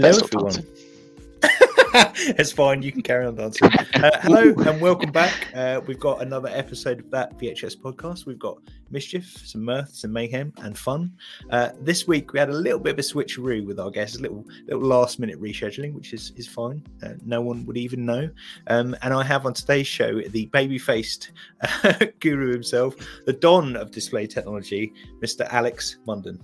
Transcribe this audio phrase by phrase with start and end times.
[0.00, 0.64] Hello, everyone.
[2.38, 2.82] it's fine.
[2.82, 3.68] You can carry on dancing.
[3.94, 5.48] Uh, hello and welcome back.
[5.52, 8.24] Uh, we've got another episode of that VHS podcast.
[8.24, 8.58] We've got
[8.92, 11.12] mischief, some mirth, some mayhem, and fun.
[11.50, 14.22] Uh, this week we had a little bit of a switcheroo with our guests, a
[14.22, 16.80] little little last minute rescheduling, which is is fine.
[17.02, 18.30] Uh, no one would even know.
[18.68, 21.32] Um, and I have on today's show the baby faced
[22.20, 22.94] guru himself,
[23.26, 25.52] the don of display technology, Mr.
[25.52, 26.38] Alex Munden.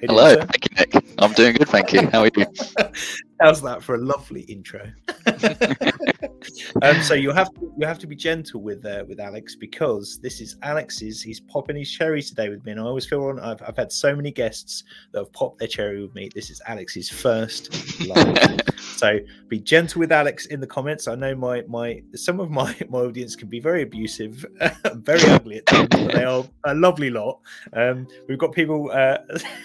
[0.00, 1.04] Hello, thank you, Nick.
[1.18, 2.06] I'm doing good, thank you.
[2.08, 2.46] How are you?
[3.40, 4.92] How's that for a lovely intro?
[6.82, 10.18] um, so you have to, you have to be gentle with uh, with Alex because
[10.22, 11.22] this is Alex's.
[11.22, 13.40] He's popping his cherry today with me, and I always feel on.
[13.40, 16.30] I've, I've had so many guests that have popped their cherry with me.
[16.34, 17.72] This is Alex's first
[18.06, 18.60] live.
[18.96, 21.06] so be gentle with Alex in the comments.
[21.06, 24.44] I know my my some of my my audience can be very abusive,
[24.94, 27.40] very ugly at times, but they are a lovely lot.
[27.72, 29.18] Um, we've got people uh,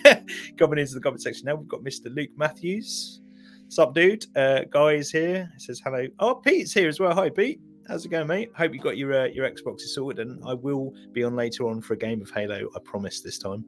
[0.58, 1.56] coming into the comment section now.
[1.56, 2.14] We've got Mr.
[2.14, 3.22] Luke Matthews.
[3.64, 4.26] What's up, dude?
[4.36, 5.50] Uh, Guy is here.
[5.54, 6.06] He says hello.
[6.20, 7.14] Oh, Pete's here as well.
[7.16, 7.62] Hi, Pete.
[7.88, 8.50] How's it going, mate?
[8.56, 11.82] Hope you got your uh, your Xbox sorted, and I will be on later on
[11.82, 12.70] for a game of Halo.
[12.76, 13.66] I promise this time.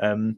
[0.00, 0.36] Um,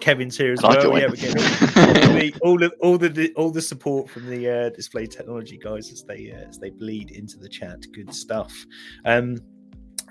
[0.00, 0.98] Kevin's here as well.
[0.98, 5.90] Yeah, getting all the all the all the support from the uh, display technology guys
[5.92, 7.84] as they uh, as they bleed into the chat.
[7.92, 8.54] Good stuff.
[9.04, 9.38] Um,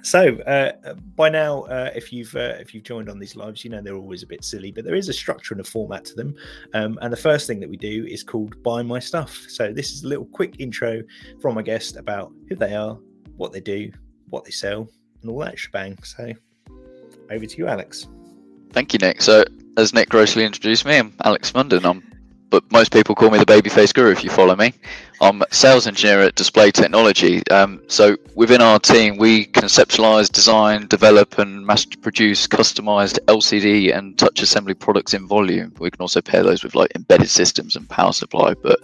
[0.03, 3.69] so uh, by now, uh, if you've uh, if you've joined on these lives, you
[3.69, 6.15] know they're always a bit silly, but there is a structure and a format to
[6.15, 6.35] them.
[6.73, 9.91] Um, and the first thing that we do is called "Buy My Stuff." So this
[9.91, 11.01] is a little quick intro
[11.41, 12.97] from my guest about who they are,
[13.35, 13.91] what they do,
[14.29, 14.87] what they sell,
[15.21, 15.97] and all that shebang.
[16.03, 16.31] So
[17.29, 18.07] over to you, Alex.
[18.71, 19.21] Thank you, Nick.
[19.21, 19.43] So
[19.77, 21.85] as Nick grossly introduced me, I'm Alex Munden.
[21.85, 22.03] I'm
[22.49, 24.73] but most people call me the babyface guru if you follow me.
[25.19, 27.45] I'm sales engineer at Display Technology.
[27.49, 34.17] Um, so within our team, we conceptualize, design, develop, and mass produce customized LCD and
[34.17, 35.73] touch assembly products in volume.
[35.79, 38.79] We can also pair those with like embedded systems and power supply, but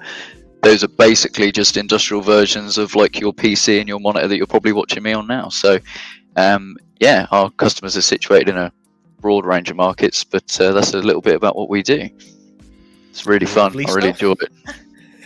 [0.62, 4.48] those are basically just industrial versions of like your PC and your monitor that you're
[4.48, 5.50] probably watching me on now.
[5.50, 5.80] So
[6.36, 8.72] um, yeah, our customers are situated in a
[9.24, 12.10] broad range of markets, but uh, that's a little bit about what we do.
[13.10, 13.72] It's really fun.
[13.72, 14.52] I really enjoy it.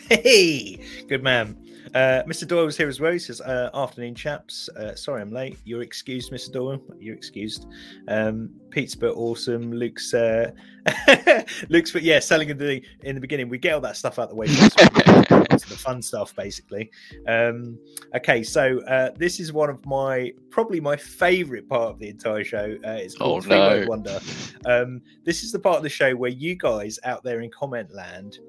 [0.23, 1.57] hey, good man.
[1.95, 2.47] Uh, Mr.
[2.47, 3.11] Doyle was here as well.
[3.11, 4.69] He says, uh, "Afternoon, chaps.
[4.69, 5.57] Uh, sorry, I'm late.
[5.65, 6.51] You're excused, Mr.
[6.51, 6.79] Doyle.
[6.99, 7.65] You're excused."
[8.07, 9.71] Um, Pete's but awesome.
[9.73, 10.51] Luke's, uh,
[11.69, 13.49] Luke's, but yeah, selling in the in the beginning.
[13.49, 14.47] We get all that stuff out the way.
[15.65, 16.91] The fun stuff, basically.
[17.27, 17.77] Um,
[18.15, 22.43] okay, so uh, this is one of my probably my favourite part of the entire
[22.43, 22.77] show.
[22.85, 23.85] Uh, it's called oh, no.
[23.87, 24.19] Wonder.
[24.65, 27.93] Um, this is the part of the show where you guys out there in comment
[27.93, 28.39] land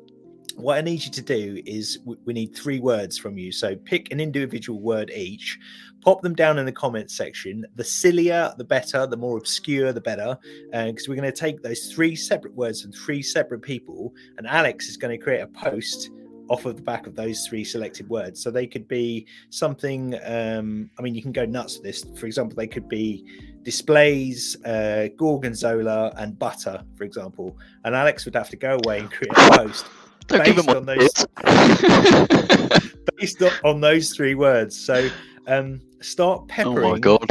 [0.59, 3.53] what I need you to do is we need three words from you.
[3.53, 5.57] So pick an individual word each,
[6.01, 7.65] pop them down in the comments section.
[7.77, 10.37] The sillier, the better, the more obscure, the better.
[10.73, 14.49] Because uh, we're going to take those three separate words from three separate people, and
[14.49, 16.11] Alex is going to create a post
[16.49, 18.43] off of the back of those three selected words.
[18.43, 22.05] So they could be something, um, I mean, you can go nuts with this.
[22.19, 23.25] For example, they could be
[23.63, 27.57] displays, uh, gorgonzola, and butter, for example.
[27.85, 29.87] And Alex would have to go away and create a post
[30.29, 31.27] don't based on those
[33.17, 34.79] based on those three words.
[34.79, 35.09] So
[35.47, 36.79] um, start peppering.
[36.79, 37.31] Oh my god!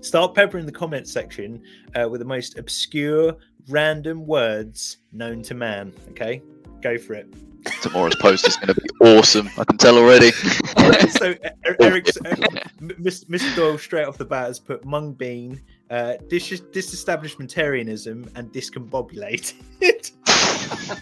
[0.00, 1.62] Start peppering the comment section
[1.94, 3.36] uh, with the most obscure,
[3.68, 5.92] random words known to man.
[6.10, 6.42] Okay,
[6.80, 7.32] go for it.
[7.82, 9.50] Tomorrow's post is going to be awesome.
[9.58, 10.30] I can tell already.
[11.10, 11.34] so
[11.80, 12.36] Eric's, uh,
[12.80, 13.54] Mr.
[13.54, 15.60] Doyle straight off the bat has put mung bean,
[15.90, 19.54] uh, dis- disestablishmentarianism, and discombobulated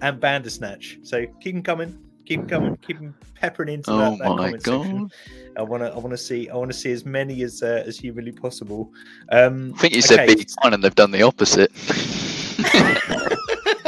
[0.00, 0.98] and Bandersnatch.
[1.02, 4.62] So keep them coming, keep them coming, keep them peppering into oh that, that comment
[4.62, 4.82] God.
[4.82, 5.10] section.
[5.56, 7.82] I want to, I want to see, I want to see as many as uh,
[7.86, 8.92] as humanly possible.
[9.30, 10.44] Um, I think you said okay.
[10.62, 11.70] fine, and they've done the opposite.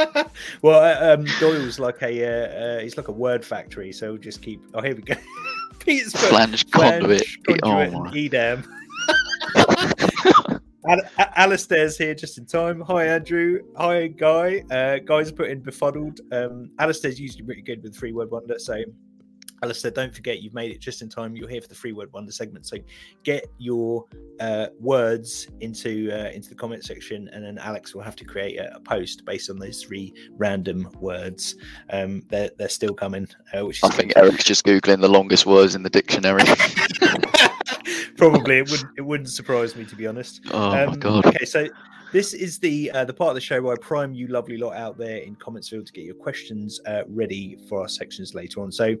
[0.61, 4.21] well, uh, um, Doyle's like a, uh, uh, he's like a word factory, so we'll
[4.21, 4.61] just keep.
[4.73, 5.15] Oh, here we go.
[5.79, 7.25] Peter's flange conduit.
[7.45, 8.63] conduit oh, Edam.
[10.87, 12.81] Al- Alistair's here just in time.
[12.81, 13.59] Hi, Andrew.
[13.77, 14.63] Hi, Guy.
[14.71, 16.21] Uh, guys put in befuddled.
[16.31, 18.57] Um, Alistair's usually pretty good with three word wonder.
[18.57, 18.81] So,
[19.63, 21.35] Alistair, don't forget you've made it just in time.
[21.35, 22.65] You're here for the three word wonder segment.
[22.65, 22.77] So,
[23.23, 24.05] get your
[24.39, 28.57] uh, words into uh, into the comment section, and then Alex will have to create
[28.57, 31.55] a, a post based on those three random words.
[31.89, 33.27] Um, they're they're still coming.
[33.53, 36.43] Uh, which I think Eric's just googling the longest words in the dictionary.
[38.17, 40.41] Probably it wouldn't it wouldn't surprise me to be honest.
[40.51, 41.25] Oh um, my god.
[41.25, 41.67] Okay, so
[42.11, 44.75] this is the uh, the part of the show where I prime you lovely lot
[44.75, 48.61] out there in comments field to get your questions uh, ready for our sections later
[48.61, 48.71] on.
[48.71, 48.95] So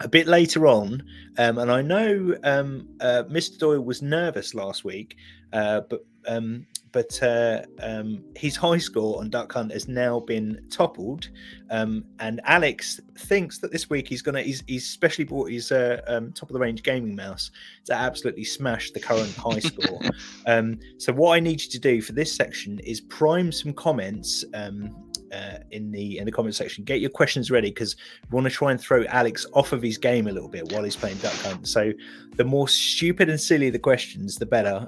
[0.00, 1.02] a bit later on,
[1.38, 3.58] um, and I know um, uh, Mr.
[3.58, 5.16] Doyle was nervous last week,
[5.52, 10.64] uh, but um, but uh, um, his high score on Duck Hunt has now been
[10.70, 11.28] toppled.
[11.68, 16.00] Um, and Alex thinks that this week he's gonna he's, he's specially bought his uh,
[16.06, 17.50] um, top of the range gaming mouse
[17.86, 20.00] to absolutely smash the current high score.
[20.46, 24.44] Um, so what I need you to do for this section is prime some comments
[24.54, 24.94] um,
[25.34, 26.84] uh, in the in the comment section.
[26.84, 27.96] Get your questions ready because
[28.30, 30.84] we want to try and throw Alex off of his game a little bit while
[30.84, 31.66] he's playing Duck Hunt.
[31.66, 31.92] So
[32.36, 34.86] the more stupid and silly the questions, the better.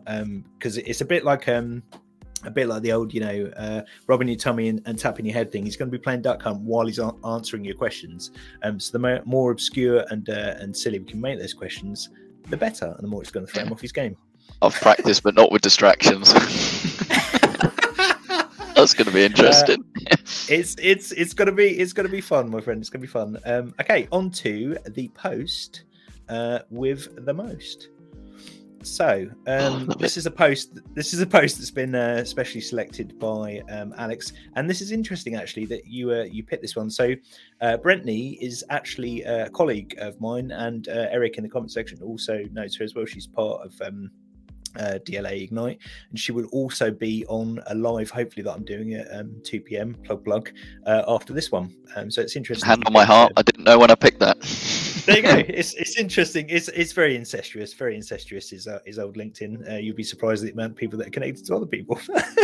[0.59, 1.83] Because um, it's a bit like um,
[2.45, 5.35] a bit like the old, you know, uh, rubbing your tummy and, and, tapping your
[5.35, 5.65] head thing.
[5.65, 8.31] He's going to be playing Duck Hunt while he's a- answering your questions.
[8.63, 12.11] Um, so the more, more obscure and uh, and silly we can make those questions,
[12.49, 14.17] the better, and the more it's going to throw him off his game.
[14.63, 16.33] I've practiced, but not with distractions.
[18.75, 19.85] That's going to be interesting.
[20.49, 22.81] It's it's it's going to be it's to be fun, my friend.
[22.81, 23.39] It's going to be fun.
[23.45, 25.85] Um, okay, on to the post
[26.29, 27.89] uh, with the most.
[28.83, 30.79] So um, oh, this is a post.
[30.95, 34.93] This is a post that's been uh, specially selected by um, Alex, and this is
[34.93, 36.89] interesting actually that you uh, you picked this one.
[36.91, 37.15] So
[37.61, 42.01] uh, Brentney is actually a colleague of mine, and uh, Eric in the comment section
[42.01, 43.07] also knows her as well.
[43.07, 44.11] She's part of um,
[44.79, 45.79] uh, DLA Ignite,
[46.11, 49.61] and she will also be on a live, hopefully that I'm doing at um, 2
[49.61, 49.95] p.m.
[50.05, 50.51] plug plug
[50.87, 51.75] uh, after this one.
[51.95, 52.69] Um, so it's interesting.
[52.69, 54.41] Hand on my heart, I didn't know when I picked that.
[55.07, 55.37] there you go.
[55.57, 56.47] It's it's interesting.
[56.49, 57.73] It's it's very incestuous.
[57.73, 59.71] Very incestuous is uh, is old LinkedIn.
[59.71, 61.99] Uh, you'd be surprised at the amount of people that are connected to other people.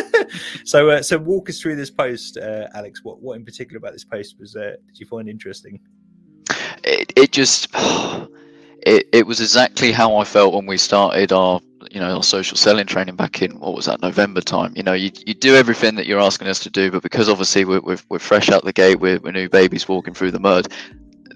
[0.64, 3.00] so uh, so walk us through this post, uh, Alex.
[3.02, 5.80] What what in particular about this post was uh, did you find interesting?
[6.84, 7.68] It it just.
[8.84, 11.60] It, it was exactly how I felt when we started our
[11.92, 14.72] you know our social selling training back in what was that November time.
[14.74, 17.66] You know, you, you do everything that you're asking us to do, but because obviously
[17.66, 20.72] we're we're, we're fresh out the gate, we're, we're new babies walking through the mud.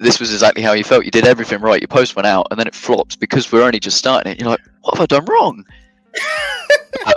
[0.01, 1.05] This was exactly how you felt.
[1.05, 1.81] You did everything right.
[1.81, 4.41] Your post went out, and then it flops because we're only just starting it.
[4.41, 5.65] You're like, what have I done wrong?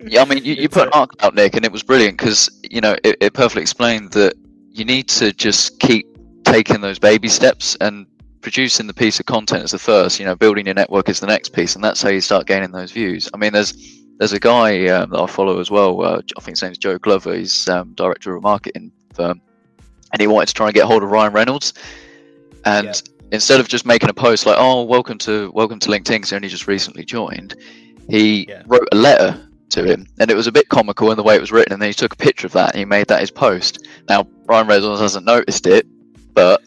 [0.00, 2.50] yeah, I mean, you, you put an arc out, Nick, and it was brilliant because
[2.70, 4.34] you know it, it perfectly explained that
[4.70, 6.06] you need to just keep
[6.44, 8.06] taking those baby steps and
[8.46, 11.26] producing the piece of content is the first, you know, building your network is the
[11.26, 13.28] next piece, and that's how you start gaining those views.
[13.34, 13.72] I mean, there's
[14.18, 16.00] there's a guy um, that I follow as well.
[16.00, 17.34] Uh, I think his name's Joe Glover.
[17.34, 19.40] He's um, director of a marketing firm,
[20.12, 21.74] and he wanted to try and get hold of Ryan Reynolds.
[22.64, 22.92] And yeah.
[23.32, 26.36] instead of just making a post like, "Oh, welcome to welcome to LinkedIn," because he
[26.36, 27.56] only just recently joined,
[28.08, 28.62] he yeah.
[28.66, 31.40] wrote a letter to him, and it was a bit comical in the way it
[31.40, 31.72] was written.
[31.72, 33.88] And then he took a picture of that and he made that his post.
[34.08, 35.84] Now Ryan Reynolds hasn't noticed it,
[36.32, 36.62] but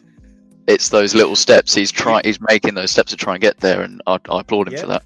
[0.66, 1.74] it's those little steps.
[1.74, 2.22] He's trying.
[2.24, 4.80] He's making those steps to try and get there, and I, I applaud him yeah.
[4.80, 5.02] for that.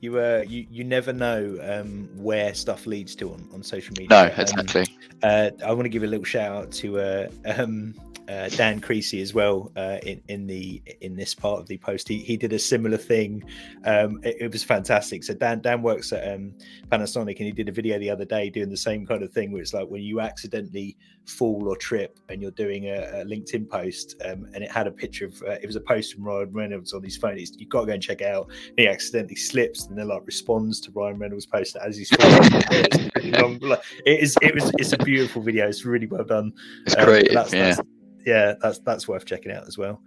[0.00, 4.08] You uh, you you never know um, where stuff leads to on, on social media.
[4.10, 4.82] No, exactly.
[4.82, 4.86] Um,
[5.22, 7.94] uh, I want to give a little shout out to uh, um,
[8.28, 12.08] uh, Dan Creasy as well uh, in in the in this part of the post.
[12.08, 13.44] He he did a similar thing.
[13.84, 15.22] Um, it, it, was fantastic.
[15.24, 16.52] So Dan Dan works at um,
[16.88, 19.52] Panasonic and he did a video the other day doing the same kind of thing
[19.52, 23.68] where it's like when you accidentally fall or trip and you're doing a, a LinkedIn
[23.68, 26.52] post um, and it had a picture of uh, it was a post from Ryan
[26.52, 27.38] Reynolds on his phone.
[27.38, 28.48] It's, you've got to go and check it out.
[28.68, 32.50] And he accidentally slips and then like responds to Ryan Reynolds' post as he's falling.
[32.52, 33.80] it
[34.20, 35.68] is it was it's a beautiful video.
[35.68, 36.52] It's really well done.
[36.86, 37.32] It's um, great.
[37.32, 37.74] That's, yeah.
[37.74, 37.88] That's,
[38.24, 40.00] yeah, that's that's worth checking out as well.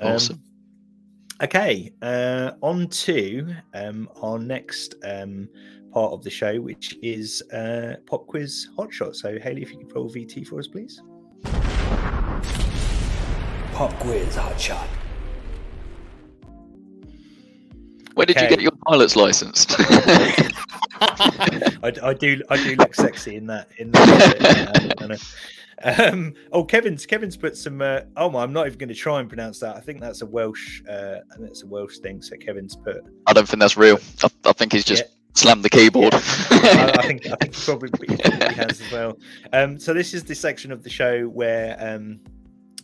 [0.00, 0.42] Um, awesome.
[1.42, 5.48] Okay, uh, on to um, our next um,
[5.92, 9.16] part of the show, which is uh, pop quiz hotshot.
[9.16, 11.02] So, Haley, if you could roll VT for us, please.
[13.72, 14.86] Pop quiz hotshot.
[18.22, 18.44] When did okay.
[18.44, 19.66] you get your pilot's license?
[21.00, 22.40] I, I, do.
[22.50, 23.68] I do look sexy in that.
[23.78, 25.20] In that.
[25.82, 27.82] Um, oh, Kevin's Kevin's put some.
[27.82, 29.74] Uh, oh, I'm not even going to try and pronounce that.
[29.74, 30.84] I think that's a Welsh.
[30.88, 32.22] Uh, I think that's a Welsh thing.
[32.22, 32.98] So Kevin's put.
[33.26, 33.98] I don't think that's real.
[34.22, 35.10] I, I think he's just yeah.
[35.34, 36.12] slammed the keyboard.
[36.12, 36.92] Yeah.
[36.94, 39.18] I, I, think I think probably, he probably has as well.
[39.52, 42.20] Um, so this is the section of the show where um,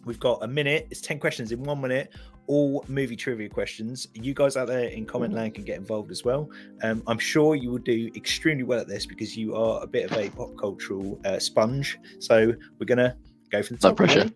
[0.05, 0.89] we've got a minute.
[0.91, 2.13] It's ten questions in one minute
[2.49, 4.09] all movie trivia questions.
[4.15, 6.51] You guys out there in comment land can get involved as well.
[6.83, 10.11] Um, I'm sure you will do extremely well at this because you are a bit
[10.11, 11.99] of a pop cultural uh, sponge.
[12.19, 13.17] So we're gonna
[13.51, 13.93] go for the top.
[13.93, 14.31] No pressure.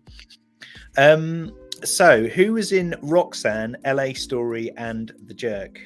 [0.97, 1.51] Um,
[1.83, 4.13] so who was in Roxanne, L.A.
[4.13, 5.81] Story, and The Jerk?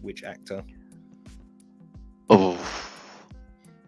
[0.00, 0.64] Which actor?
[2.30, 2.58] Oh,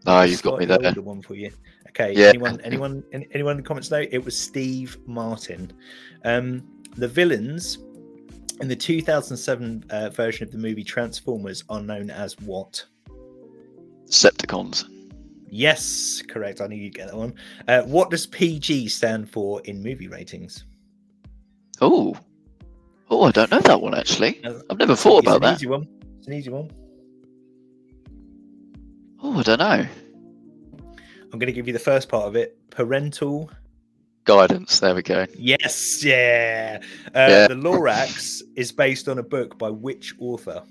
[0.06, 0.92] ah, you've got me there.
[0.94, 1.50] One for you.
[1.88, 2.12] Okay.
[2.14, 2.28] Yeah.
[2.28, 2.60] Anyone?
[2.62, 3.04] Anyone?
[3.12, 4.04] Anyone in the comments know?
[4.10, 5.72] It was Steve Martin.
[6.24, 7.78] Um, the villains
[8.60, 12.84] in the 2007 uh, version of the movie Transformers are known as what?
[14.06, 14.84] Septicons.
[15.48, 16.60] Yes, correct.
[16.60, 17.34] I knew you'd get that one.
[17.68, 20.64] Uh, what does PG stand for in movie ratings?
[21.80, 22.16] Oh,
[23.10, 24.40] oh, I don't know that one actually.
[24.44, 25.56] I've never thought about that.
[25.56, 25.86] Easy one.
[26.18, 26.70] It's an easy one.
[29.22, 29.86] Oh, I don't know.
[31.32, 32.58] I'm going to give you the first part of it.
[32.70, 33.50] Parental.
[34.24, 34.80] Guidance.
[34.80, 35.26] There we go.
[35.38, 36.78] Yes, yeah.
[37.08, 37.48] Uh, Yeah.
[37.48, 40.62] The Lorax is based on a book by which author?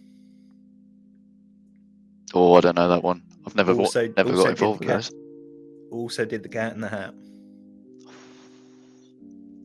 [2.33, 3.21] Oh, I don't know that one.
[3.45, 5.11] I've never Also- never also got involved with those.
[5.91, 7.13] Also did the Cat in the Hat.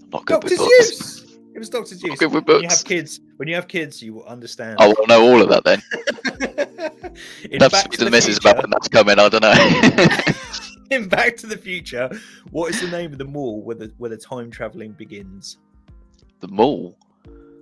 [0.03, 1.25] I'm not good Doctor with books.
[1.55, 2.19] It was Doctor Seuss.
[2.19, 2.55] good with books.
[2.57, 4.77] When you have kids, when you have kids, you will understand.
[4.79, 5.83] I will know all of that then.
[7.51, 9.19] in That's Back to to the the missus about when that's coming.
[9.19, 9.55] I don't know.
[10.91, 12.11] in Back to the Future,
[12.51, 15.59] what is the name of the mall where the where the time traveling begins?
[16.41, 16.97] the mall.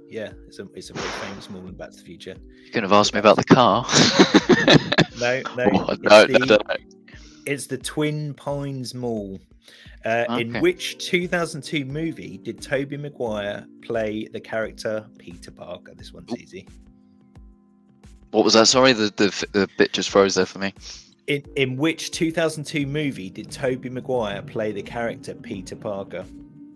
[0.08, 2.36] Yeah, it's a it's a very famous mall in Back to the Future.
[2.64, 3.86] You could have asked me about the car.
[5.18, 6.76] No, no, Oh, it's no, the, no, no.
[7.46, 9.40] It's the Twin Pines Mall.
[10.04, 15.94] Uh, In which 2002 movie did Tobey Maguire play the character Peter Parker?
[15.94, 16.68] This one's easy.
[18.30, 18.66] What was that?
[18.66, 20.74] Sorry, the, the the bit just froze there for me.
[21.26, 26.24] In, in which 2002 movie did Tobey Maguire play the character Peter Parker?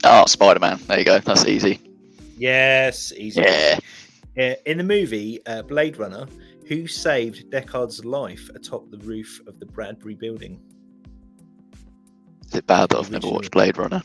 [0.02, 0.80] Oh, Spider Man.
[0.86, 1.18] There you go.
[1.20, 1.80] That's easy.
[2.36, 3.42] Yes, easy.
[3.42, 3.78] Yeah.
[4.38, 6.26] Uh, in the movie uh, Blade Runner,
[6.66, 10.60] who saved Deckard's life atop the roof of the Bradbury building?
[12.48, 14.02] Is it bad that I've never watched Blade Runner?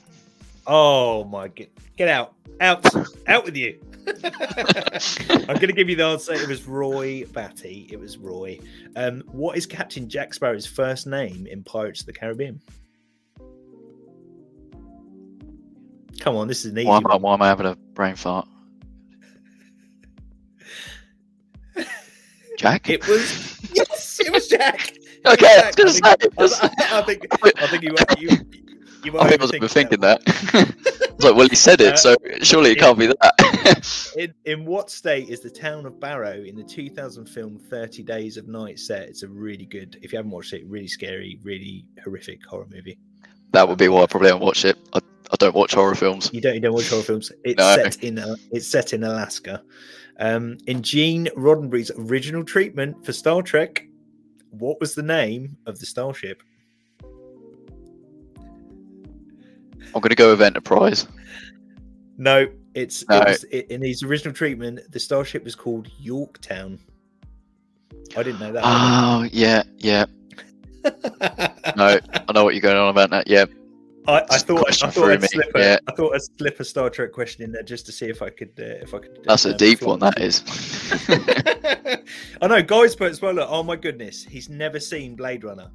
[0.68, 1.68] Oh my god.
[1.98, 2.34] Get out.
[2.60, 2.86] Out.
[3.28, 3.80] out with you.
[4.08, 6.34] I'm going to give you the answer.
[6.34, 7.88] It was Roy Batty.
[7.92, 8.60] It was Roy.
[8.96, 12.62] Um, what is Captain Jack Sparrow's first name in Pirates of the Caribbean?
[16.20, 17.22] Come on, this is an easy Why am, I, one.
[17.22, 18.48] why am I having a brain fart?
[22.58, 22.90] Jack?
[22.90, 24.94] It was yes, it was Jack.
[25.28, 25.76] Okay, I was Jack.
[25.76, 27.26] gonna think- say, I, was- I think
[27.60, 28.30] I think you you
[29.04, 30.22] you might I think I was overthink overthinking that.
[30.54, 33.18] I was like, well, he said it, Uh, so surely it- can't be that.
[34.18, 38.38] In, in what state is the town of Barrow in the 2000 film 30 Days
[38.38, 39.10] of Night set?
[39.10, 42.98] It's a really good, if you haven't watched it, really scary, really horrific horror movie.
[43.52, 44.78] that would be why I probably haven't watched it.
[44.94, 45.00] I,
[45.32, 46.30] I don't watch horror films.
[46.32, 47.32] You don't, you don't watch horror films.
[47.44, 47.76] It's No.
[47.76, 49.62] set in uh, it's set in Alaska.
[50.20, 53.86] Um, in Gene Roddenberry's original treatment for Star Trek,
[54.52, 56.42] what was the name of the starship?
[59.94, 61.08] I'm going to go with Enterprise.
[62.18, 63.18] No, it's No.
[63.18, 64.80] It was, it, in his original treatment.
[64.92, 66.80] The starship was called Yorktown.
[68.16, 68.62] I didn't know that.
[68.64, 70.06] Oh, yeah, yeah.
[71.76, 73.28] No, I know what you're going on about that.
[73.28, 73.46] Yeah,
[74.08, 75.78] I, I thought I thought I'd me, slip a, yeah.
[75.88, 78.30] I thought I'd slip a Star Trek question in there just to see if I
[78.30, 79.20] could uh, if I could.
[79.24, 80.44] that's a um, deep one, That is.
[82.42, 83.34] I know, guys, but as well.
[83.34, 85.72] Look, oh my goodness, he's never seen Blade Runner.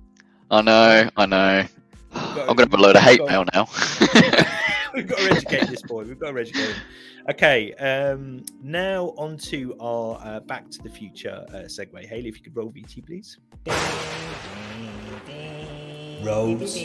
[0.51, 1.65] I know, I know.
[2.13, 3.69] I'm going to have a load of hate mail now.
[5.01, 6.05] We've got to educate this boy.
[6.05, 6.83] We've got to educate him.
[7.31, 12.07] Okay, um, now on to our uh, Back to the Future uh, segue.
[12.07, 13.39] Haley, if you could roll VT, please.
[16.23, 16.77] Roads.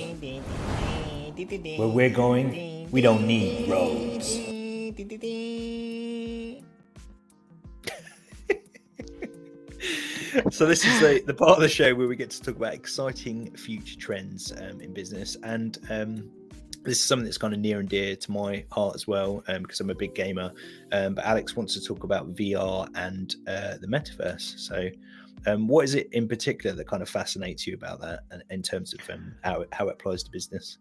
[1.77, 4.35] Where we're going, we don't need roads.
[10.51, 12.73] so this is the, the part of the show where we get to talk about
[12.73, 16.31] exciting future trends um, in business and um,
[16.85, 19.63] this is something that's kind of near and dear to my heart as well um,
[19.63, 20.51] because i'm a big gamer.
[20.91, 24.59] Um, but alex wants to talk about vr and uh, the metaverse.
[24.59, 24.89] So
[25.47, 28.93] um, what is it in particular that kind of fascinates you about that in terms
[28.93, 30.77] of um, how, it, how it applies to business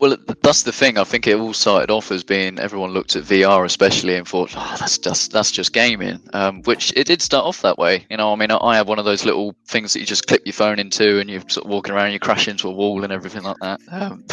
[0.00, 0.96] Well, that's the thing.
[0.98, 4.52] I think it all started off as being everyone looked at VR, especially, and thought,
[4.56, 8.06] "Oh, that's just that's just gaming." Um, which it did start off that way.
[8.10, 10.42] You know, I mean, I- have one of those little things that you just clip
[10.44, 13.02] your phone into, and you're sort of walking around, and you crash into a wall
[13.02, 13.80] and everything like that.
[13.90, 14.24] Um,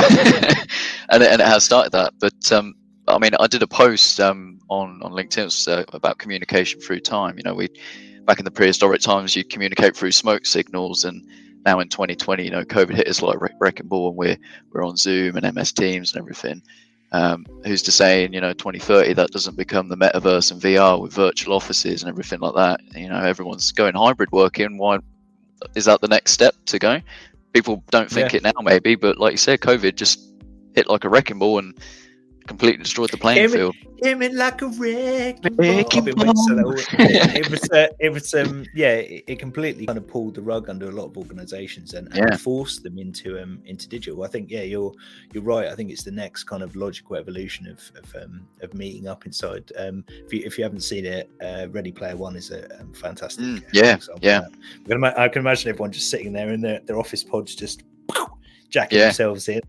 [1.10, 2.13] and, it, and it has started that.
[2.20, 2.75] But um,
[3.08, 7.38] I mean, I did a post um, on on LinkedIn uh, about communication through time.
[7.38, 7.70] You know, we
[8.25, 11.24] back in the prehistoric times, you communicate through smoke signals, and
[11.65, 14.38] now in 2020, you know, COVID hit us like a wreck- wrecking ball, and we're
[14.72, 16.62] we're on Zoom and MS Teams and everything.
[17.12, 21.01] Um, who's to say in you know 2030 that doesn't become the metaverse and VR
[21.01, 22.79] with virtual offices and everything like that?
[22.95, 24.77] You know, everyone's going hybrid working.
[24.77, 25.00] Why
[25.75, 27.01] is that the next step to go?
[27.53, 28.38] People don't think Yeah.
[28.38, 30.19] it now, maybe, but like you said, COVID just
[30.74, 31.74] hit like a wrecking ball and
[32.48, 33.75] completely destroyed the playing Came field.
[34.04, 35.68] Came in like a wrecking ball.
[35.68, 36.72] Wrecking I've been waiting to say that ball.
[36.74, 40.36] all- it, it was, uh, it was, um, yeah, it, it completely kind of pulled
[40.36, 42.38] the rug under a lot of organisations and, and Yeah.
[42.38, 44.24] forced them into um into digital.
[44.24, 44.94] I think, yeah, you're
[45.34, 45.68] you're right.
[45.68, 49.25] I think it's the next kind of logical evolution of of, um, of meeting up
[49.25, 49.72] inside.
[49.78, 52.94] Um, if you if you haven't seen it, uh, Ready Player One is a um,
[52.94, 53.44] fantastic.
[53.46, 54.42] Mm, uh, yeah, yeah.
[54.86, 57.84] I can, I can imagine everyone just sitting there in their, their office pods, just
[58.70, 59.06] jacking Yeah.
[59.06, 59.62] themselves in.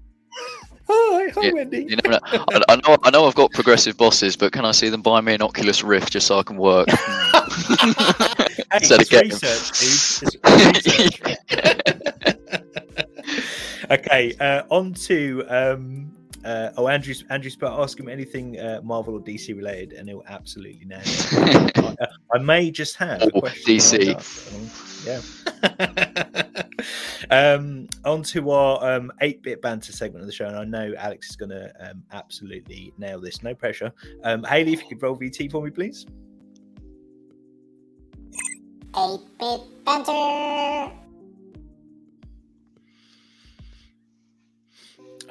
[1.37, 1.87] Hi, hi, Wendy.
[1.88, 4.88] You know, I, I know, I know, I've got progressive bosses, but can I see
[4.88, 6.88] them buy me an Oculus Rift just so I can work?
[8.73, 10.76] Hey, Instead of it's getting- research, dude.
[10.76, 11.37] It's research.
[13.90, 16.12] okay, uh, on to um,
[16.45, 17.81] uh, oh Andrew Andrew Spot.
[17.81, 21.00] Ask him anything uh, Marvel or DC related, and he'll absolutely know.
[21.00, 25.07] I, uh, I may just have a Oh, question DC.
[25.07, 26.62] Yeah.
[27.31, 31.31] Um, on to our um, 8-bit banter segment of the show, and I know Alex
[31.31, 33.43] is going to um, absolutely nail this.
[33.43, 33.93] No pressure.
[34.25, 36.07] Um, Haley, if you could roll VT for me, please.
[38.93, 40.93] 8-bit banter.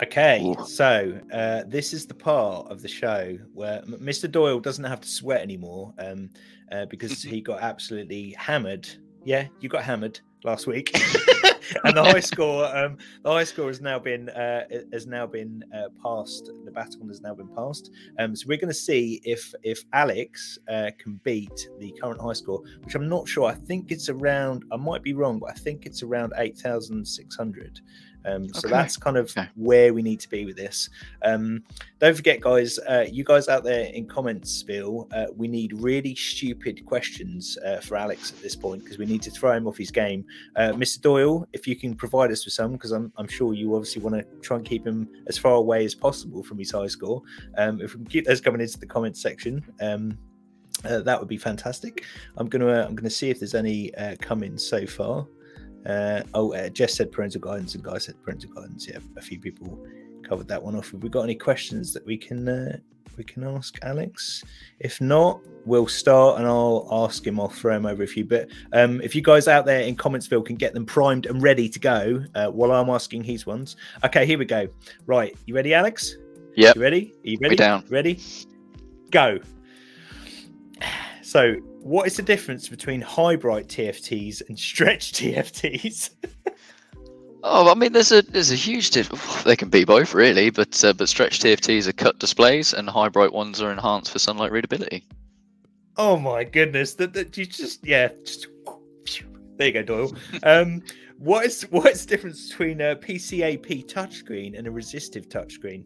[0.03, 4.29] Okay, so uh, this is the part of the show where Mr.
[4.29, 6.29] Doyle doesn't have to sweat anymore um,
[6.71, 8.87] uh, because he got absolutely hammered.
[9.23, 10.95] Yeah, you got hammered last week,
[11.83, 15.63] and the high score, um, the high score has now been uh, has now been
[15.73, 16.51] uh, passed.
[16.63, 17.91] The baton has now been passed.
[18.19, 22.33] Um, so we're going to see if if Alex uh, can beat the current high
[22.33, 23.45] score, which I'm not sure.
[23.45, 24.63] I think it's around.
[24.71, 27.81] I might be wrong, but I think it's around eight thousand six hundred.
[28.25, 28.69] Um, so Okay.
[28.75, 29.47] that's kind of Okay.
[29.55, 30.89] where we need to be with this.
[31.23, 31.63] Um,
[31.99, 35.07] don't forget, guys, uh, you guys out there in comments, spill.
[35.11, 39.21] Uh, we need really stupid questions uh, for Alex at this point because we need
[39.23, 40.25] to throw him off his game.
[40.55, 41.01] Uh, Mr.
[41.01, 44.15] Doyle, if you can provide us with some, because I'm, I'm sure you obviously want
[44.15, 47.21] to try and keep him as far away as possible from his high score.
[47.57, 49.63] Um, if we can keep those coming into the comments section.
[49.81, 50.17] Um,
[50.83, 52.03] uh, that would be fantastic.
[52.37, 55.25] I'm gonna I'm gonna see if there's any uh, come in so far.
[55.85, 58.87] Uh, oh, uh, Jess said parental guidance and Guy said parental guidance.
[58.87, 59.85] Yeah, a few people
[60.23, 60.91] covered that one off.
[60.91, 62.77] Have we got any questions that we can uh,
[63.17, 64.43] we can ask Alex?
[64.79, 67.39] If not, we'll start and I'll ask him.
[67.39, 68.25] I'll throw him over a few.
[68.25, 71.69] But um, if you guys out there in Commentsville can get them primed and ready
[71.69, 73.75] to go uh, while I'm asking his ones.
[74.03, 74.67] Okay, here we go.
[75.05, 76.15] Right, you ready, Alex?
[76.55, 76.73] Yeah.
[76.75, 77.13] You ready?
[77.23, 77.55] Are you ready?
[77.55, 77.83] down.
[77.89, 78.19] Ready?
[79.11, 79.39] Go.
[81.21, 86.09] So, what is the difference between high bright TFTs and stretch TFTs?
[87.43, 89.43] Oh, I mean, there's a there's a huge difference.
[89.43, 93.09] They can be both, really, but uh, but stretch TFTs are cut displays, and high
[93.09, 95.07] bright ones are enhanced for sunlight readability.
[95.95, 96.95] Oh my goodness!
[96.95, 98.47] That, that you just yeah, just
[99.57, 100.15] there you go, Doyle.
[100.41, 100.81] Um,
[101.19, 105.85] what is what is the difference between a PCAP touchscreen and a resistive touchscreen?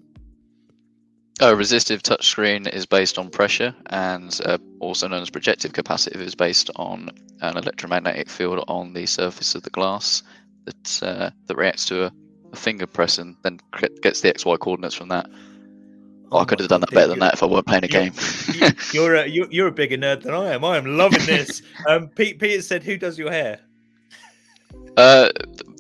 [1.42, 6.36] A resistive touchscreen is based on pressure, and uh, also known as projective capacitive is
[6.36, 7.10] based on
[7.42, 10.22] an electromagnetic field on the surface of the glass
[10.66, 12.12] that uh, that reacts to a,
[12.52, 13.58] a finger press and then
[14.02, 15.30] gets the XY coordinates from that.
[16.32, 18.12] Oh, I could have done that better than that if I weren't playing a game.
[18.54, 20.66] you- You're a you're, you're a bigger nerd than I am.
[20.66, 21.62] I am loving this.
[21.88, 23.60] Um, Pete Peter said, "Who does your hair?"
[24.98, 25.30] uh,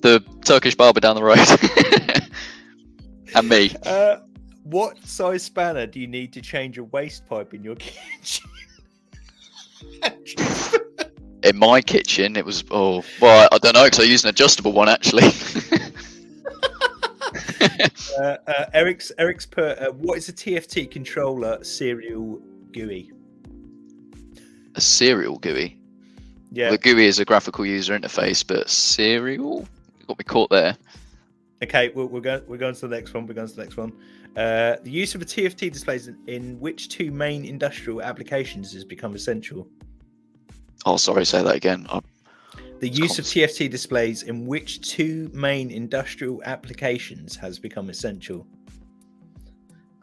[0.01, 1.37] the Turkish barber down the road,
[3.35, 3.75] and me.
[3.85, 4.19] Uh,
[4.69, 8.49] what size spanner do you need to change a waste pipe in your kitchen?
[11.43, 14.73] In my kitchen, it was oh well, I don't know because I used an adjustable
[14.73, 15.23] one actually.
[18.19, 23.11] uh, uh, Eric's Eric's put uh, what is a TFT controller serial GUI?
[24.75, 25.77] a serial GUI.
[26.51, 26.71] Yeah.
[26.71, 29.67] The GUI is a graphical user interface, but serial
[30.07, 30.75] got me caught there.
[31.61, 33.27] Okay, we're, we're going we're going to the next one.
[33.27, 33.93] We're going to the next one.
[34.35, 38.85] Uh, the use of a TFT displays in, in which two main industrial applications has
[38.85, 39.67] become essential?
[40.85, 41.85] Oh, sorry, say that again.
[41.89, 41.99] I,
[42.79, 48.47] The It's use of TFT displays in which two main industrial applications has become essential?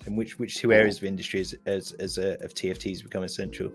[0.07, 3.73] In which which two areas of industry as as, as uh, of TFTs become essential?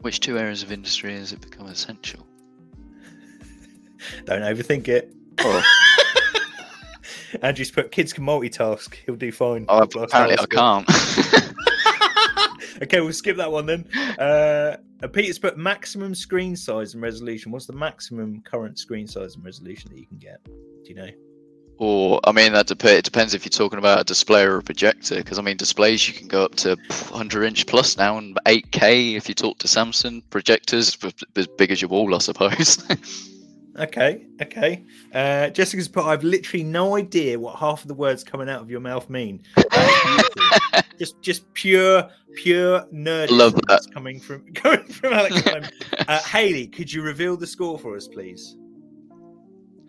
[0.00, 2.26] which two areas of industry has it become essential?
[4.24, 5.12] Don't overthink it.
[5.40, 5.62] Oh,
[7.42, 8.94] Andrew's put kids can multitask.
[9.06, 9.66] He'll do fine.
[9.68, 10.88] oh, apparently I can't.
[12.82, 13.88] okay, we'll skip that one then.
[14.18, 17.52] Uh, uh, Peter's put maximum screen size and resolution.
[17.52, 20.44] What's the maximum current screen size and resolution that you can get?
[20.44, 20.52] Do
[20.86, 21.10] you know?
[21.78, 24.62] or I mean, that dep- it depends if you're talking about a display or a
[24.62, 25.16] projector.
[25.16, 26.76] Because I mean, displays you can go up to
[27.10, 30.22] 100 inch plus now, and 8K if you talk to Samsung.
[30.30, 30.96] Projectors
[31.36, 32.84] as big as your wall, I suppose.
[33.78, 34.84] Okay, okay.
[35.14, 38.70] Uh, Jessica's put, I've literally no idea what half of the words coming out of
[38.70, 39.40] your mouth mean.
[39.56, 40.28] That is
[40.72, 40.98] beautiful.
[40.98, 43.30] just, just pure, pure nerd.
[43.30, 43.86] Love that.
[43.94, 45.42] coming from coming from Alex.
[46.08, 48.56] Uh, Haley, could you reveal the score for us, please?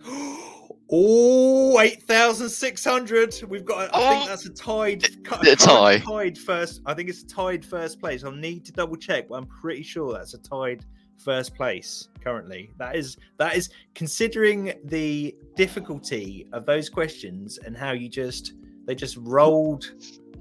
[0.91, 3.43] Oh, 8,600.
[3.47, 4.27] We've got, I think Oh.
[4.27, 5.03] that's a tied,
[5.47, 5.99] A tie.
[5.99, 6.81] tied first.
[6.87, 8.23] I think it's a tied first place.
[8.23, 10.83] I'll need to double check, but I'm pretty sure that's a tied
[11.19, 12.71] first place currently.
[12.77, 18.53] That is, that is considering the difficulty of those questions and how you just,
[18.85, 19.91] they just rolled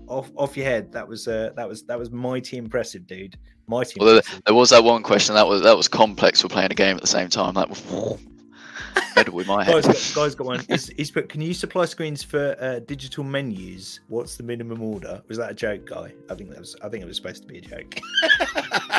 [0.07, 0.91] off off your head.
[0.93, 3.37] That was, uh, that was, that was mighty impressive, dude.
[3.67, 4.43] Mighty Well, impressive.
[4.47, 7.03] there was that one question that was that was complex for playing a game at
[7.03, 7.53] the same time.
[7.55, 7.83] That was
[9.33, 9.95] with my Guys head.
[9.95, 10.61] got, guys got one.
[10.69, 14.01] He's, he's put, can you supply screens for uh, digital menus?
[14.09, 15.21] What's the minimum order?
[15.29, 16.12] Was that a joke, guy?
[16.31, 16.77] I think that was.
[16.83, 17.97] I think it was supposed to be a joke.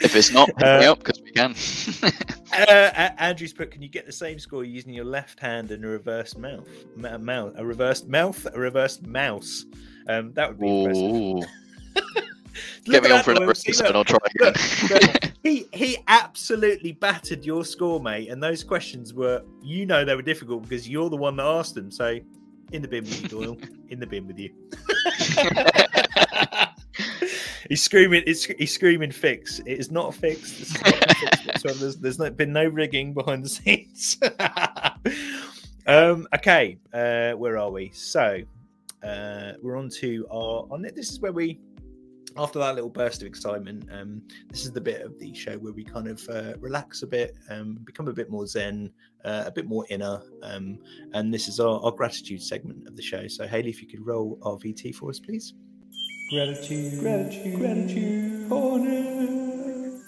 [0.00, 1.54] If it's not, pick me Uh, up because we can.
[2.68, 5.88] uh, Andrew's put, can you get the same score using your left hand and a
[5.88, 6.68] reversed mouth?
[6.96, 9.64] Ma- mouth, a reversed mouth, a reversed mouse.
[10.08, 11.04] Um, that would be impressive.
[11.04, 11.42] Ooh.
[12.86, 13.54] Look Get me on for that, another Will.
[13.54, 15.12] See, episode look, and I'll try again.
[15.22, 15.32] look.
[15.44, 18.30] he he absolutely battered your score, mate.
[18.30, 21.74] And those questions were, you know, they were difficult because you're the one that asked
[21.76, 21.90] them.
[21.90, 22.18] So,
[22.72, 23.56] in the bin with you, Doyle.
[23.90, 24.50] in the bin with you.
[27.68, 28.22] He's screaming.
[28.26, 29.12] It's, he's screaming.
[29.12, 29.60] Fix.
[29.60, 30.60] It is not fixed.
[30.60, 31.78] is not a fix whatsoever.
[31.78, 34.16] There's, there's not, been no rigging behind the scenes.
[35.86, 36.26] um.
[36.34, 36.78] Okay.
[36.92, 37.32] Uh.
[37.32, 37.90] Where are we?
[37.94, 38.40] So,
[39.02, 40.66] uh, we're on to our.
[40.70, 40.94] On it.
[40.94, 41.60] This is where we
[42.38, 45.72] after that little burst of excitement, um, this is the bit of the show where
[45.72, 48.90] we kind of uh, relax a bit, um, become a bit more zen,
[49.24, 50.78] uh, a bit more inner, um,
[51.14, 53.26] and this is our, our gratitude segment of the show.
[53.26, 55.54] So, Haley, if you could roll our VT for us, please.
[56.30, 60.02] Gratitude, gratitude, gratitude, honor.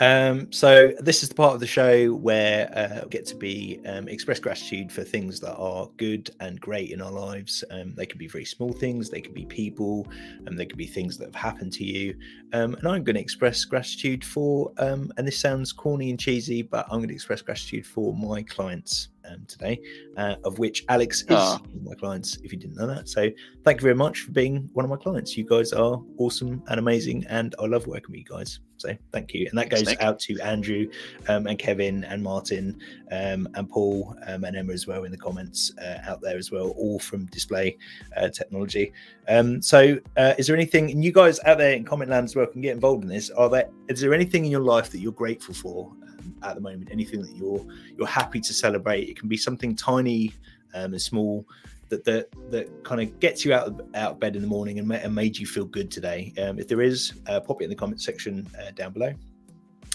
[0.00, 3.80] Um, so this is the part of the show where uh, we get to be
[3.84, 7.64] um, express gratitude for things that are good and great in our lives.
[7.70, 10.06] Um, they can be very small things, they can be people,
[10.46, 12.16] and they can be things that have happened to you.
[12.52, 16.62] Um, and I'm going to express gratitude for, um, and this sounds corny and cheesy,
[16.62, 19.80] but I'm going to express gratitude for my clients um, today,
[20.16, 22.38] uh, of which Alex is of my clients.
[22.42, 23.30] If you didn't know that, so
[23.64, 25.36] thank you very much for being one of my clients.
[25.36, 28.60] You guys are awesome and amazing, and I love working with you guys.
[28.76, 30.88] So thank you, and that goes out to Andrew
[31.28, 32.78] um, and Kevin and Martin
[33.10, 36.52] um, and Paul um, and Emma as well in the comments uh, out there as
[36.52, 37.76] well, all from Display
[38.16, 38.92] uh, Technology.
[39.28, 42.36] Um, so, uh, is there anything, and you guys out there in comment land as
[42.36, 43.30] well can get involved in this?
[43.30, 45.92] Are there is there anything in your life that you're grateful for
[46.42, 46.88] at the moment?
[46.90, 47.64] Anything that you're
[47.96, 49.08] you're happy to celebrate?
[49.08, 50.32] It can be something tiny
[50.74, 51.46] um, and small
[51.88, 54.78] that that that kind of gets you out of, out of bed in the morning
[54.78, 56.32] and, ma- and made you feel good today.
[56.38, 59.12] Um, if there is, uh, pop it in the comment section uh, down below.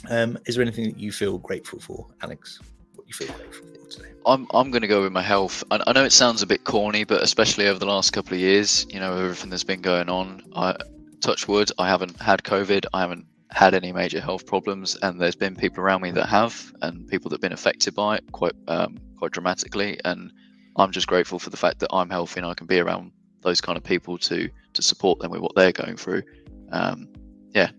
[0.09, 2.59] Um, is there anything that you feel grateful for, Alex?
[2.95, 4.09] What you feel grateful for today?
[4.25, 5.63] I'm I'm going to go with my health.
[5.71, 8.39] I, I know it sounds a bit corny, but especially over the last couple of
[8.39, 10.43] years, you know, everything that's been going on.
[10.55, 10.75] I
[11.21, 12.85] touch wood, I haven't had COVID.
[12.93, 16.73] I haven't had any major health problems, and there's been people around me that have,
[16.81, 19.99] and people that've been affected by it quite um, quite dramatically.
[20.03, 20.33] And
[20.75, 23.11] I'm just grateful for the fact that I'm healthy and I can be around
[23.41, 26.23] those kind of people to to support them with what they're going through.
[26.71, 27.07] Um,
[27.51, 27.69] yeah.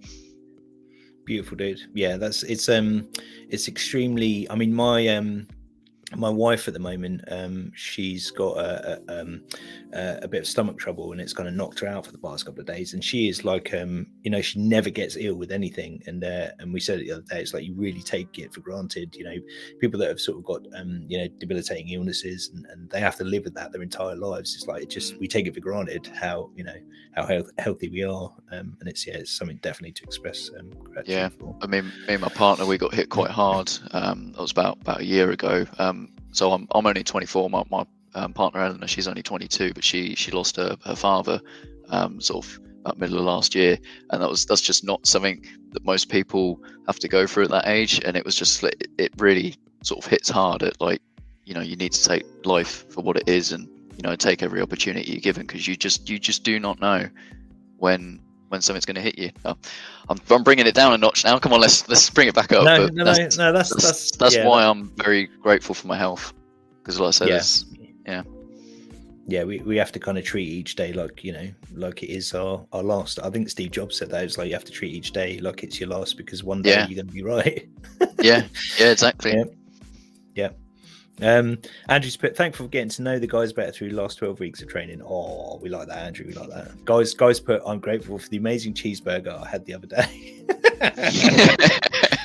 [1.24, 1.80] Beautiful, dude.
[1.94, 3.08] Yeah, that's it's um,
[3.48, 4.48] it's extremely.
[4.50, 5.48] I mean, my um,
[6.16, 9.42] my wife at the moment, um, she's got a, a, um,
[9.92, 12.46] a bit of stomach trouble, and it's kind of knocked her out for the past
[12.46, 12.94] couple of days.
[12.94, 16.03] And she is like, um, you know, she never gets ill with anything.
[16.07, 18.53] And uh, and we said it the other day, it's like you really take it
[18.53, 19.14] for granted.
[19.14, 19.37] You know,
[19.81, 23.16] people that have sort of got um, you know, debilitating illnesses, and, and they have
[23.16, 24.55] to live with that their entire lives.
[24.55, 26.77] It's like it just we take it for granted how you know
[27.14, 30.70] how health, healthy we are, um, and it's yeah, it's something definitely to express um,
[30.70, 31.29] gratitude Yeah.
[31.29, 31.57] for.
[31.62, 33.70] I mean, me and my partner, we got hit quite hard.
[33.92, 35.64] Um, that was about about a year ago.
[35.79, 37.51] Um, so I'm I'm only 24.
[37.51, 41.40] My my um, partner Eleanor, she's only 22, but she she lost her her father,
[41.88, 43.79] um, sort of about middle of last year,
[44.11, 47.51] and that was that's just not something that most people have to go through at
[47.51, 48.01] that age.
[48.05, 51.01] And it was just it really sort of hits hard at like,
[51.45, 54.43] you know, you need to take life for what it is, and you know, take
[54.43, 57.09] every opportunity you're given because you just you just do not know
[57.79, 58.21] when
[58.55, 59.31] when something's going to hit you.
[59.45, 59.57] Oh,
[60.09, 61.38] I'm, I'm bringing it down a notch now.
[61.38, 62.64] Come on, let's let's bring it back up.
[62.64, 65.87] No, no, no, that's, no, that's that's, that's that's yeah, why I'm very grateful for
[65.87, 66.33] my health.
[66.79, 67.43] Because, like I said, Yeah.
[68.07, 68.23] yeah.
[69.27, 72.11] yeah, we, we have to kind of treat each day like you know, like it
[72.11, 73.19] is our, our last.
[73.23, 75.62] I think Steve Jobs said that it's like you have to treat each day like
[75.64, 76.87] it's your last because one day Yeah.
[76.87, 77.69] you're going to be right.
[78.21, 78.43] yeah,
[78.79, 79.35] yeah, exactly.
[80.35, 80.51] Yeah.
[81.22, 84.40] Um, Andrew's put thankful for getting to know the guys better through the last 12
[84.40, 85.00] weeks of training.
[85.03, 86.27] Oh, we like that, Andrew.
[86.27, 86.85] We like that.
[86.85, 90.42] Guys, guys put I'm grateful for the amazing cheeseburger I had the other day.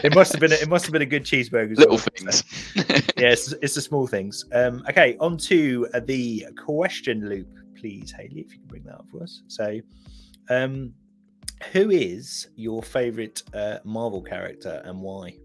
[0.03, 1.71] it must have been a, it must have been a good cheeseburger.
[1.71, 2.05] as Little well.
[2.15, 2.43] things.
[3.17, 4.45] yeah, it's, it's the small things.
[4.53, 8.95] Um, okay, on to uh, the question loop, please, Haley, if you can bring that
[8.95, 9.43] up for us.
[9.47, 9.79] So,
[10.49, 10.93] um,
[11.73, 15.35] who is your favorite uh, Marvel character and why?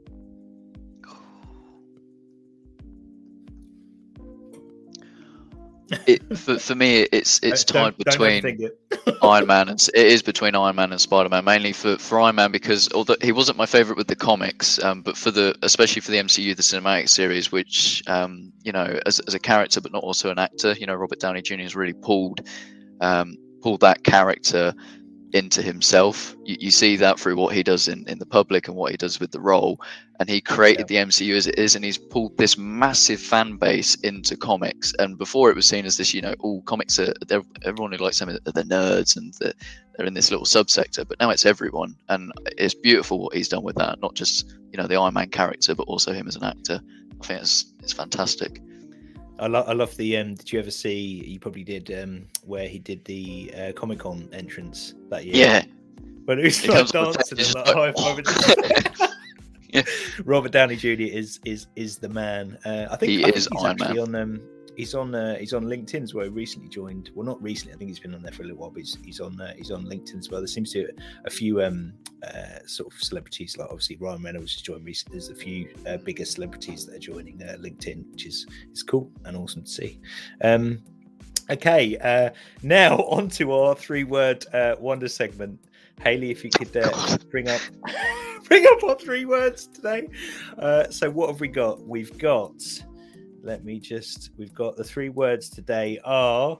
[6.06, 8.70] It, for, for me, it's it's tied between.
[9.22, 11.44] Iron Man and it is between Iron Man and Spider Man.
[11.44, 15.02] Mainly for, for Iron Man because although he wasn't my favorite with the comics, um,
[15.02, 19.20] but for the especially for the MCU, the cinematic series, which um, you know as,
[19.20, 21.56] as a character but not also an actor, you know Robert Downey Jr.
[21.56, 22.40] has really pulled
[23.00, 24.74] um, pulled that character
[25.34, 26.34] into himself.
[26.44, 28.96] You, you see that through what he does in, in the public and what he
[28.96, 29.80] does with the role.
[30.20, 33.96] And he created the MCU as it is, and he's pulled this massive fan base
[33.96, 34.94] into comics.
[35.00, 37.12] And before it was seen as this, you know, all comics are
[37.64, 39.52] everyone who likes them are the nerds and the,
[39.96, 41.06] they're in this little subsector.
[41.06, 44.00] But now it's everyone, and it's beautiful what he's done with that.
[44.00, 46.80] Not just you know the Iron Man character, but also him as an actor.
[47.20, 48.60] I think it's it's fantastic.
[49.38, 50.16] I, lo- I love the.
[50.16, 51.24] Um, did you ever see?
[51.26, 51.90] You probably did.
[52.00, 55.34] Um, where he did the uh, Comic Con entrance that year.
[55.36, 55.64] Yeah,
[56.26, 59.10] When it was He like dancing and like like, high-fiving.
[59.74, 59.82] Yeah.
[60.24, 60.88] Robert Downey Jr.
[61.02, 62.56] is is is the man.
[62.64, 64.14] Uh, I think He I think is he's Iron actually on.
[64.14, 64.40] Um,
[64.76, 65.14] he's on.
[65.14, 66.24] Uh, he's on LinkedIn as well.
[66.24, 67.10] He recently joined.
[67.14, 67.74] Well, not recently.
[67.74, 68.70] I think he's been on there for a little while.
[68.70, 69.40] But he's, he's on.
[69.40, 70.40] Uh, he's on LinkedIn as well.
[70.40, 70.92] There seems to be
[71.24, 75.18] a few um, uh, sort of celebrities, like obviously Ryan Reynolds has joined recently.
[75.18, 79.10] There's a few uh, bigger celebrities that are joining uh, LinkedIn, which is is cool
[79.24, 80.00] and awesome to see.
[80.42, 80.82] Um,
[81.50, 82.30] okay, uh,
[82.62, 85.60] now on to our three-word uh, wonder segment.
[86.02, 87.60] Haley, if you could uh, bring up
[88.48, 90.08] bring up our three words today.
[90.58, 91.86] Uh, so what have we got?
[91.86, 92.54] We've got.
[93.44, 94.30] Let me just.
[94.38, 96.58] We've got the three words today are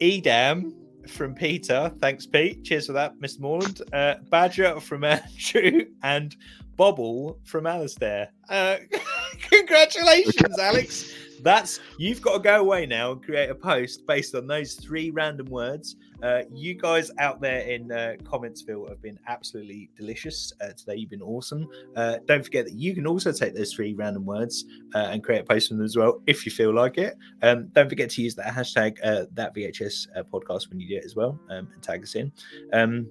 [0.00, 0.74] Edam
[1.06, 1.92] from Peter.
[2.00, 2.64] Thanks, Pete.
[2.64, 3.40] Cheers for that, Mr.
[3.40, 3.82] Morland.
[3.92, 6.34] Uh, Badger from Andrew and
[6.76, 8.30] Bobble from Alistair.
[8.48, 8.78] Uh,
[9.50, 11.14] congratulations, Alex.
[11.42, 15.10] That's you've got to go away now and create a post based on those three
[15.10, 15.96] random words.
[16.22, 20.96] Uh, you guys out there in uh, Commentsville have been absolutely delicious uh, today.
[20.96, 21.68] You've been awesome.
[21.96, 25.40] Uh, don't forget that you can also take those three random words uh, and create
[25.40, 27.14] a post from them as well if you feel like it.
[27.42, 30.96] Um, don't forget to use that hashtag uh, that VHS uh, podcast when you do
[30.96, 32.32] it as well um, and tag us in.
[32.72, 33.06] Um,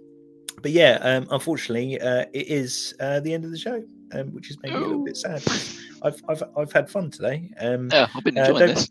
[0.62, 3.84] but yeah, um, unfortunately, uh, it is the end of the show,
[4.14, 5.44] um, which is maybe a little bit sad.
[6.04, 7.50] I've, I've I've had fun today.
[7.60, 8.90] Um, Yeah, I've been Uh, enjoying don't- this.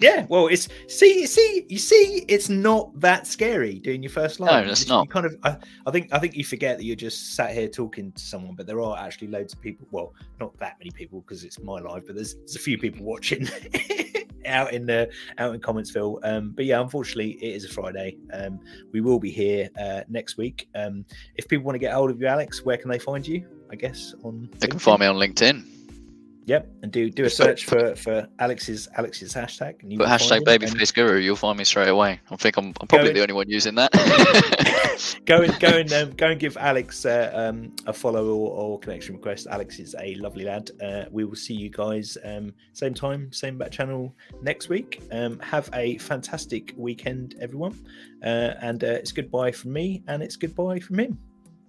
[0.00, 4.64] yeah, well, it's see, see, you see, it's not that scary doing your first live.
[4.66, 5.02] No, it's not.
[5.04, 5.56] You kind of, I,
[5.86, 8.66] I think, I think you forget that you're just sat here talking to someone, but
[8.68, 9.88] there are actually loads of people.
[9.90, 13.04] Well, not that many people because it's my live, but there's, there's a few people
[13.04, 13.48] watching
[14.46, 16.20] out in the out in Commentsville.
[16.22, 18.16] Um, but yeah, unfortunately, it is a Friday.
[18.32, 18.60] Um,
[18.92, 20.68] we will be here uh, next week.
[20.76, 23.44] Um, if people want to get hold of you, Alex, where can they find you?
[23.70, 25.64] I guess on They can find me on LinkedIn.
[26.48, 29.82] Yep, and do do a search for for Alex's Alex's hashtag.
[29.82, 32.20] And you But hashtag and- babyface guru, you'll find me straight away.
[32.30, 33.92] I think I'm, I'm probably the only one using that.
[35.26, 38.78] go and go and um, go and give Alex uh, um, a follow or, or
[38.78, 39.46] connection request.
[39.50, 40.70] Alex is a lovely lad.
[40.82, 45.02] Uh, we will see you guys um, same time, same bat channel next week.
[45.12, 47.78] Um, have a fantastic weekend, everyone.
[48.24, 51.18] Uh, and uh, it's goodbye from me, and it's goodbye from him.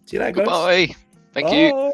[0.05, 0.45] See you later, guys.
[0.45, 0.95] Goodbye.
[1.39, 1.57] Thank Bye.
[1.57, 1.93] you.